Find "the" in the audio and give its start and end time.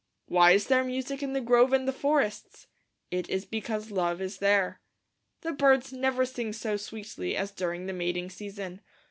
1.33-1.39, 1.87-1.93, 5.41-5.51, 7.85-7.93